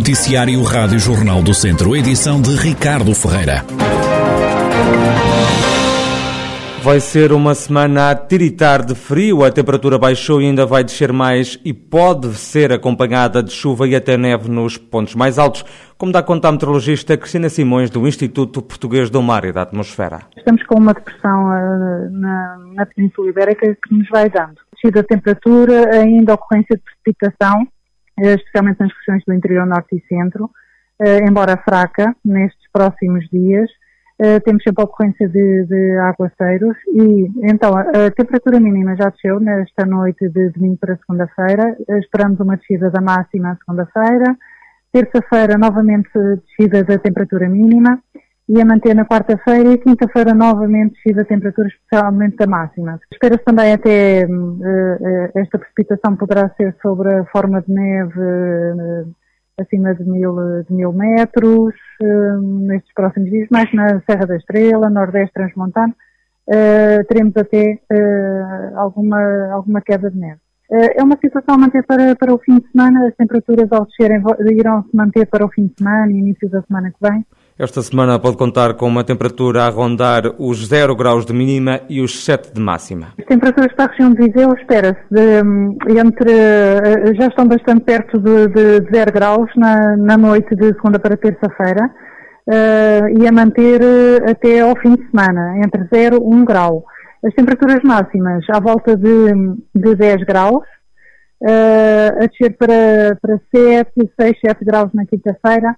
[0.00, 3.62] Noticiário Rádio Jornal do Centro, edição de Ricardo Ferreira.
[6.82, 11.12] Vai ser uma semana a tiritar de frio, a temperatura baixou e ainda vai descer
[11.12, 15.66] mais e pode ser acompanhada de chuva e até neve nos pontos mais altos,
[15.98, 20.20] como dá conta a meteorologista Cristina Simões do Instituto Português do Mar e da Atmosfera.
[20.34, 24.54] Estamos com uma depressão uh, na, na Península Ibérica que nos vai dando.
[24.72, 27.68] Descida da temperatura, ainda ocorrência de precipitação,
[28.28, 33.70] especialmente nas regiões do interior norte e centro, uh, embora fraca nestes próximos dias
[34.20, 39.40] Uh, temos sempre a ocorrência de, de, aguaceiros e então a temperatura mínima já desceu
[39.40, 41.74] nesta noite de domingo para segunda-feira.
[41.98, 44.36] Esperamos uma descida da máxima segunda-feira.
[44.92, 46.10] Terça-feira novamente
[46.44, 47.98] descida da temperatura mínima
[48.50, 52.98] e a manter na quarta-feira e quinta-feira novamente descida a temperatura especialmente da máxima.
[53.12, 58.20] Espera-se também até uh, esta precipitação poderá ser sobre a forma de neve
[59.60, 64.90] acima de mil, de mil metros, uh, nestes próximos dias, mais na Serra da Estrela,
[64.90, 65.94] Nordeste Transmontano,
[66.48, 70.40] uh, teremos até uh, alguma, alguma queda de neve.
[70.72, 74.22] É uma situação a manter para, para o fim de semana, as temperaturas ao descerem
[74.52, 77.26] irão se manter para o fim de semana e início da semana que vem.
[77.62, 82.00] Esta semana pode contar com uma temperatura a rondar os 0 graus de mínima e
[82.00, 83.08] os 7 de máxima.
[83.18, 84.98] As temperaturas para a região de Viseu espera-se
[85.90, 90.68] entre, eh, já estão bastante perto de, de, de 0 graus na, na noite de
[90.72, 91.90] segunda para terça-feira
[92.48, 96.86] uh, e a manter eh, até ao fim de semana, entre 0 e 1 grau.
[97.22, 99.34] As temperaturas máximas à volta de,
[99.74, 100.64] de 10 graus,
[101.42, 105.76] uh, a descer para, para 7, 6, 7 graus na quinta-feira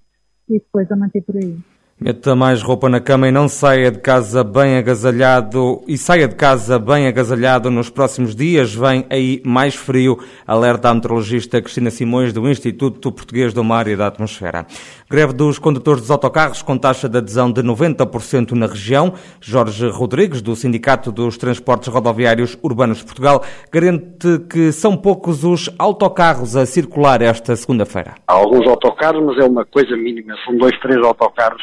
[0.56, 1.58] e depois a manter por aí.
[2.04, 6.34] Meta mais roupa na cama e não saia de casa bem agasalhado e saia de
[6.34, 8.74] casa bem agasalhado nos próximos dias.
[8.74, 13.94] Vem aí mais frio, alerta a meteorologista Cristina Simões do Instituto Português do Mar e
[13.94, 14.66] da Atmosfera.
[15.08, 19.14] Greve dos condutores dos autocarros com taxa de adesão de 90% na região.
[19.40, 25.70] Jorge Rodrigues, do Sindicato dos Transportes Rodoviários Urbanos de Portugal, garante que são poucos os
[25.78, 28.16] autocarros a circular esta segunda-feira.
[28.26, 30.34] Há alguns autocarros, mas é uma coisa mínima.
[30.44, 31.62] São dois, três autocarros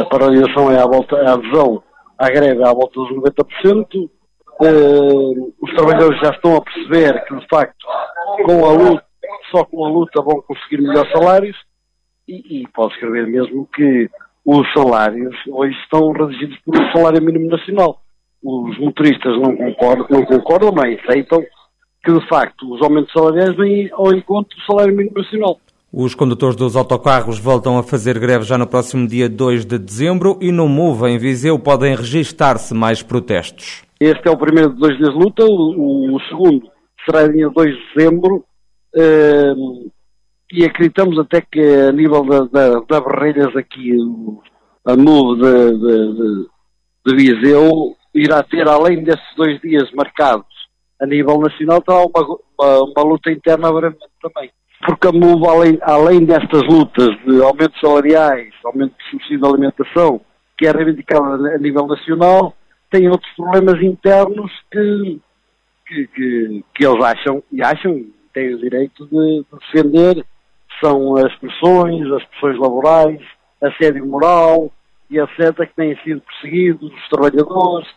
[0.00, 1.82] a paralisação é à volta, a adesão
[2.18, 4.10] à greve é à volta dos 90%.
[4.62, 7.86] Uh, os trabalhadores já estão a perceber que, de facto,
[8.44, 9.04] com a luta,
[9.50, 11.56] só com a luta vão conseguir melhores salários
[12.28, 14.10] e, e pode escrever mesmo que
[14.44, 18.02] os salários hoje estão reduzidos por um salário mínimo nacional.
[18.42, 21.42] Os motoristas não concordam, não concordam, mas aceitam
[22.04, 25.58] que, de facto, os aumentos salariais vêm ao encontro do salário mínimo nacional.
[25.92, 30.38] Os condutores dos autocarros voltam a fazer greve já no próximo dia 2 de dezembro
[30.40, 33.82] e no MOVE em Viseu podem registar-se mais protestos.
[33.98, 36.70] Este é o primeiro de dois dias de luta, o, o segundo
[37.04, 38.44] será dia 2 de dezembro.
[38.94, 39.54] Eh,
[40.52, 43.92] e acreditamos até que a nível da, da, da Barreiras aqui,
[44.84, 46.48] a de, de, de,
[47.04, 50.46] de Viseu irá ter, além desses dois dias marcados
[51.00, 53.70] a nível nacional, terá uma, uma, uma luta interna
[54.22, 54.52] também
[55.08, 60.20] MUV, além, além destas lutas de aumentos salariais, aumento de subsídio de alimentação,
[60.56, 62.54] que é reivindicada a nível nacional,
[62.90, 65.20] tem outros problemas internos que,
[65.86, 70.24] que, que, que eles acham, e acham, têm o direito de, de defender,
[70.82, 73.20] são as pressões, as pressões laborais,
[73.62, 74.70] assédio moral
[75.10, 77.88] e etc., que têm sido perseguidos, os trabalhadores,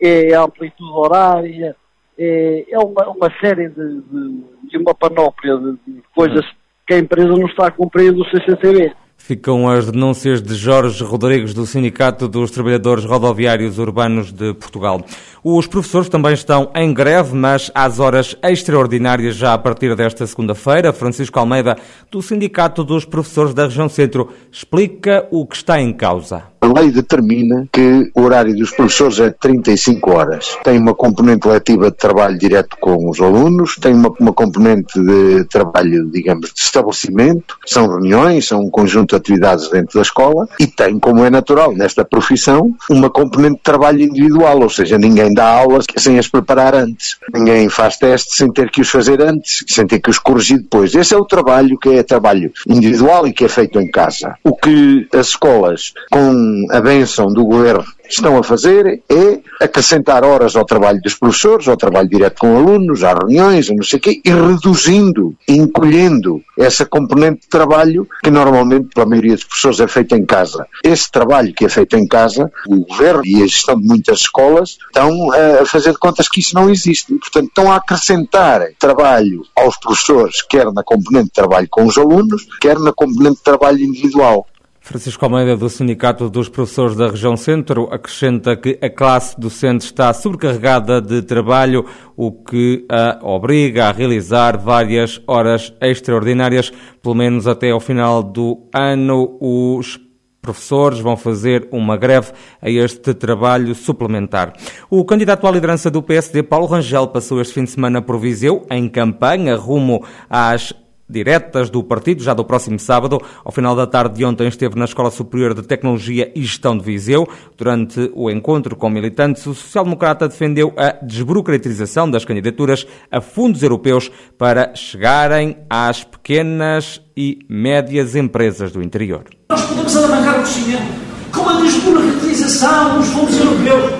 [0.00, 1.76] é a amplitude horária,
[2.18, 6.44] é, é uma, uma série de, de, de uma panóplia de, de coisas
[6.86, 8.92] que a empresa não está a cumprir do CCTV.
[9.16, 15.00] Ficam as denúncias de Jorge Rodrigues, do Sindicato dos Trabalhadores Rodoviários Urbanos de Portugal.
[15.44, 20.92] Os professores também estão em greve, mas às horas extraordinárias já a partir desta segunda-feira.
[20.92, 21.76] Francisco Almeida,
[22.10, 26.51] do Sindicato dos Professores da Região Centro, explica o que está em causa.
[26.62, 30.56] A lei determina que o horário dos professores é 35 horas.
[30.62, 35.44] Tem uma componente letiva de trabalho direto com os alunos, tem uma, uma componente de
[35.46, 40.68] trabalho, digamos, de estabelecimento, são reuniões, são um conjunto de atividades dentro da escola e
[40.68, 45.48] tem, como é natural nesta profissão, uma componente de trabalho individual, ou seja, ninguém dá
[45.48, 49.84] aulas sem as preparar antes, ninguém faz testes sem ter que os fazer antes, sem
[49.84, 50.94] ter que os corrigir depois.
[50.94, 54.36] Esse é o trabalho que é trabalho individual e que é feito em casa.
[54.44, 60.54] O que as escolas, com a benção do governo estão a fazer é acrescentar horas
[60.54, 64.20] ao trabalho dos professores, ao trabalho direto com alunos, às reuniões, não sei o quê,
[64.24, 70.16] e reduzindo, encolhendo essa componente de trabalho que normalmente, pela maioria dos professores, é feita
[70.16, 70.66] em casa.
[70.84, 74.76] Esse trabalho que é feito em casa, o governo e a gestão de muitas escolas
[74.86, 77.14] estão eh, a fazer de contas que isso não existe.
[77.14, 82.46] Portanto, estão a acrescentar trabalho aos professores, quer na componente de trabalho com os alunos,
[82.60, 84.46] quer na componente de trabalho individual.
[84.82, 90.12] Francisco Almeida, do Sindicato dos Professores da Região Centro, acrescenta que a classe docente está
[90.12, 91.86] sobrecarregada de trabalho,
[92.16, 98.68] o que a obriga a realizar várias horas extraordinárias, pelo menos até ao final do
[98.74, 99.38] ano.
[99.40, 100.00] Os
[100.42, 104.52] professores vão fazer uma greve a este trabalho suplementar.
[104.90, 108.66] O candidato à liderança do PSD, Paulo Rangel, passou este fim de semana por Viseu,
[108.68, 110.74] em campanha, rumo às
[111.08, 113.20] diretas do partido, já do próximo sábado.
[113.44, 116.84] Ao final da tarde de ontem esteve na Escola Superior de Tecnologia e Gestão de
[116.84, 117.28] Viseu.
[117.56, 124.10] Durante o encontro com militantes, o social-democrata defendeu a desburocratização das candidaturas a fundos europeus
[124.38, 129.24] para chegarem às pequenas e médias empresas do interior.
[129.50, 133.92] Nós podemos alavancar o crescimento com a desburocratização dos fundos europeus.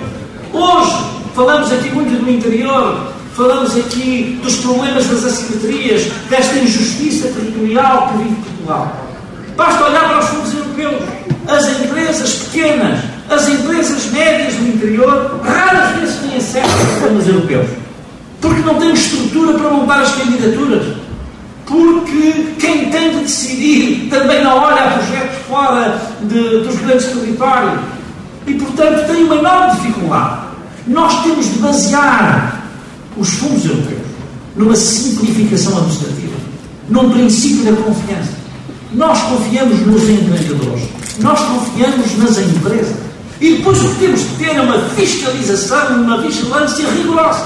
[0.53, 8.09] Hoje falamos aqui muito do interior, Falamos aqui dos problemas das assimetrias, desta injustiça territorial
[8.09, 9.07] que vive Portugal.
[9.57, 11.03] Basta olhar para os fundos europeus.
[11.47, 12.99] As empresas pequenas,
[13.29, 17.67] as empresas médias do interior, raras vezes têm acesso aos programas europeus.
[18.39, 20.95] Porque não têm estrutura para montar as candidaturas.
[21.65, 27.79] Porque quem tem de decidir também não olha a projetos fora de, dos grandes territórios.
[28.45, 30.37] E, portanto, tem uma enorme dificuldade.
[30.85, 32.52] Nós temos de basear
[33.17, 34.01] os fundos europeus
[34.55, 36.35] numa simplificação administrativa,
[36.89, 38.31] num princípio da confiança.
[38.93, 40.83] Nós confiamos nos empreendedores,
[41.19, 42.95] nós confiamos nas empresas.
[43.41, 47.45] E depois o que temos de ter é uma fiscalização, uma vigilância rigorosa.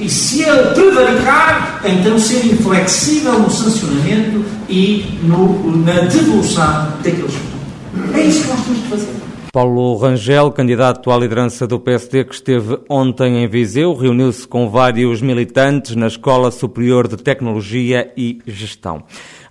[0.00, 8.14] E se ele prevaricar, então ser inflexível no sancionamento e no, na devolução daqueles fundos.
[8.14, 9.25] É isso que nós temos de fazer.
[9.56, 15.22] Paulo Rangel, candidato à liderança do PSD, que esteve ontem em Viseu, reuniu-se com vários
[15.22, 19.04] militantes na Escola Superior de Tecnologia e Gestão.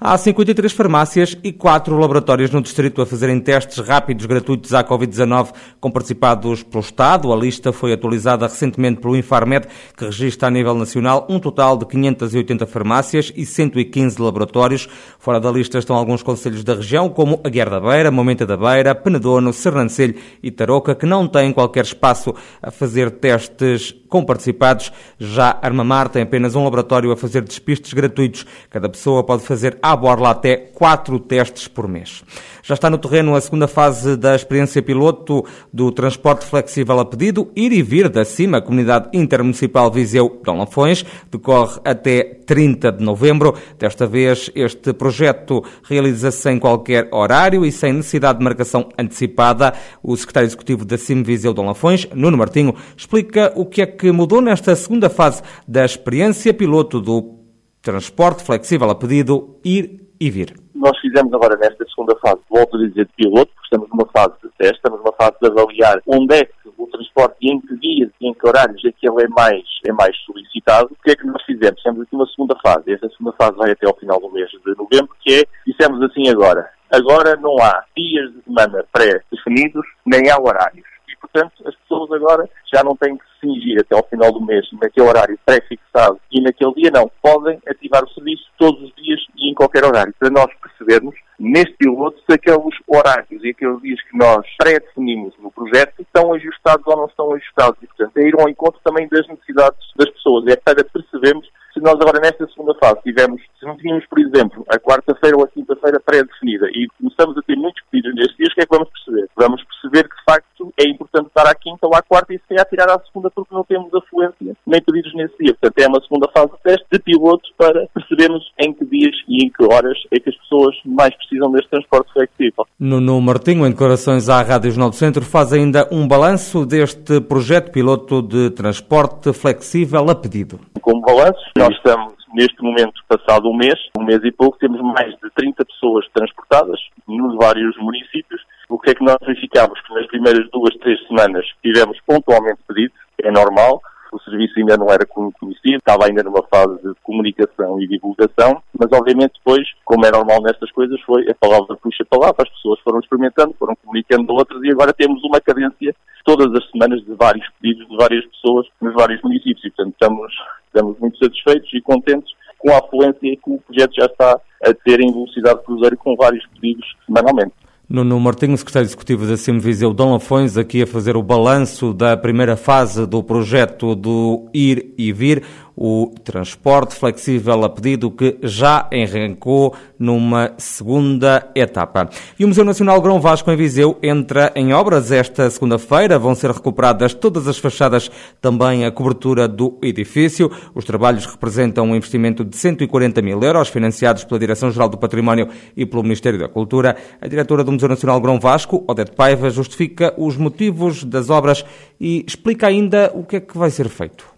[0.07, 5.51] Há 53 farmácias e 4 laboratórios no distrito a fazerem testes rápidos gratuitos à Covid-19
[5.79, 7.33] com participados pelo Estado.
[7.33, 9.65] A lista foi atualizada recentemente pelo Infarmed,
[9.97, 14.87] que registra a nível nacional um total de 580 farmácias e 115 laboratórios.
[15.17, 18.55] Fora da lista estão alguns conselhos da região, como a Guerra da Beira, Momenta da
[18.55, 22.31] Beira, Penedono, Sernancelho e Tarouca, que não têm qualquer espaço
[22.61, 24.93] a fazer testes com participados.
[25.19, 28.45] Já Armamar tem apenas um laboratório a fazer despistes gratuitos.
[28.69, 32.23] Cada pessoa pode fazer à borla até quatro testes por mês.
[32.67, 37.51] Já está no terreno a segunda fase da experiência piloto do transporte flexível a pedido,
[37.55, 43.53] ir e vir da CIMA, Comunidade Intermunicipal Viseu Dom Lafões, decorre até 30 de novembro.
[43.77, 49.71] Desta vez, este projeto realiza-se sem qualquer horário e sem necessidade de marcação antecipada.
[50.01, 54.11] O secretário executivo da CIM Viseu Dom Lafões, Nuno Martinho, explica o que é que
[54.11, 57.41] mudou nesta segunda fase da experiência piloto do
[57.83, 62.79] transporte flexível a pedido, ir e vir nós fizemos agora nesta segunda fase, volto a
[62.79, 66.35] dizer, de piloto, porque estamos numa fase de teste, estamos numa fase de avaliar onde
[66.35, 69.23] é que o transporte e em que dias e em que horários é que ele
[69.23, 70.89] é mais, é mais solicitado.
[70.91, 71.81] O que é que nós fizemos?
[71.81, 72.93] Temos aqui uma segunda fase.
[72.93, 76.29] Esta segunda fase vai até ao final do mês de novembro, que é, dissemos assim
[76.29, 80.95] agora, agora não há dias de semana pré-definidos, nem há horários.
[81.19, 84.65] Portanto, as pessoas agora já não têm que se cingir até ao final do mês
[84.81, 87.11] naquele horário pré-fixado e naquele dia não.
[87.21, 90.13] Podem ativar o serviço todos os dias e em qualquer horário.
[90.19, 90.47] Para nós
[90.85, 96.33] percebermos, neste piloto, se aqueles horários e aqueles dias que nós pré-definimos no projeto estão
[96.33, 97.77] ajustados ou não estão ajustados.
[97.81, 100.47] E, portanto, é ir ao encontro também das necessidades das pessoas.
[100.47, 104.63] É para percebermos se nós agora nesta segunda fase tivemos, se não tínhamos, por exemplo,
[104.69, 108.55] a quarta-feira ou a quinta-feira pré-definida e começamos a ter muitos pedidos nestes dias, o
[108.55, 109.29] que é que vamos perceber?
[109.35, 110.44] Vamos perceber que, de facto,
[110.77, 113.53] é importante estar à quinta ou à quarta e se calhar tirar à segunda porque
[113.53, 115.53] não temos afluência nem pedidos nesse dia.
[115.53, 119.45] Portanto, é uma segunda fase de teste de piloto para percebermos em que dias e
[119.45, 122.65] em que horas é que as pessoas mais precisam deste transporte flexível.
[122.79, 127.71] Nuno Martinho, em declarações à Rádio Jornal do Centro, faz ainda um balanço deste projeto
[127.71, 130.59] piloto de transporte flexível a pedido.
[130.81, 135.11] Como balanço, nós estamos neste momento, passado um mês, um mês e pouco, temos mais
[135.11, 138.41] de 30 pessoas transportadas nos vários municípios.
[138.69, 139.79] O que é que nós verificamos?
[139.81, 143.81] Que nas primeiras duas, três semanas tivemos pontualmente pedidos, é normal,
[144.11, 148.89] o serviço ainda não era conhecido, estava ainda numa fase de comunicação e divulgação, mas
[148.93, 152.79] obviamente depois, como é normal nestas coisas, foi a palavra puxa a palavra, as pessoas
[152.79, 157.47] foram experimentando, foram comunicando outras e agora temos uma cadência todas as semanas de vários
[157.61, 160.33] pedidos de várias pessoas nos vários municípios e, portanto, estamos,
[160.67, 164.99] estamos muito satisfeitos e contentes com a afluência que o projeto já está a ter
[165.01, 167.53] em velocidade cruzeiro com vários pedidos semanalmente.
[167.87, 172.17] Nuno Martinho, secretário executivo da CIM Viseu Dom Lafões, aqui a fazer o balanço da
[172.17, 175.43] primeira fase do projeto do Ir e Vir
[175.75, 182.09] o transporte flexível a pedido que já arrancou numa segunda etapa.
[182.39, 186.17] E o Museu Nacional Grão Vasco em Viseu entra em obras esta segunda-feira.
[186.17, 190.51] Vão ser recuperadas todas as fachadas, também a cobertura do edifício.
[190.73, 195.85] Os trabalhos representam um investimento de 140 mil euros, financiados pela Direção-Geral do Património e
[195.85, 196.95] pelo Ministério da Cultura.
[197.21, 201.65] A diretora do Museu Nacional Grão Vasco, Odete Paiva, justifica os motivos das obras
[201.99, 204.34] e explica ainda o que é que vai ser feito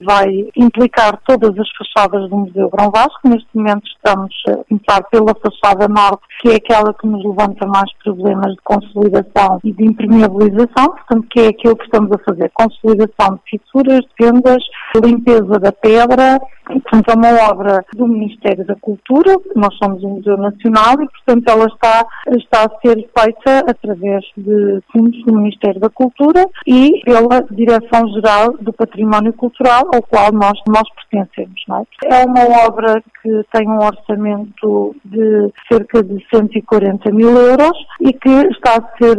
[0.00, 0.26] vai
[0.56, 3.28] implicar todas as fachadas do Museu Grão Vasco.
[3.28, 7.90] Neste momento estamos a começar pela fachada norte, que é aquela que nos levanta mais
[8.04, 12.50] problemas de consolidação e de impermeabilização, portanto, que é aquilo que estamos a fazer.
[12.54, 14.62] Consolidação de fissuras, de fendas,
[15.02, 20.36] limpeza da pedra, portanto, é uma obra do Ministério da Cultura, nós somos um Museu
[20.36, 25.88] Nacional e, portanto, ela está, está a ser feita através de fundos do Ministério da
[25.88, 31.62] Cultura e pela Direção-Geral do Património Cultural, ao qual nós, nós pertencemos.
[32.04, 32.22] É?
[32.22, 38.28] é uma obra que tem um orçamento de cerca de 140 mil euros e que
[38.50, 39.16] está a ser,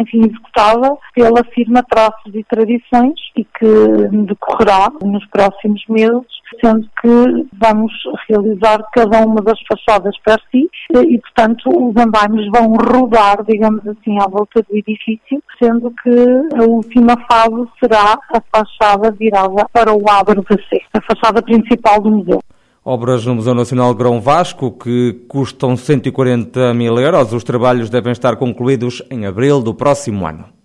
[0.00, 6.26] enfim, executada pela firma Traços e Tradições e que decorrerá nos próximos meses,
[6.60, 7.92] sendo que vamos
[8.28, 14.18] realizar cada uma das fachadas para si e, portanto, os andaimes vão rodar, digamos assim,
[14.20, 20.02] à volta do edifício, sendo que a última fase será a fachada virada para o
[20.02, 22.40] da Sé, a fachada principal do museu.
[22.84, 27.32] Obras no Museu Nacional Grão Vasco que custam 140 mil euros.
[27.32, 30.55] Os trabalhos devem estar concluídos em abril do próximo ano.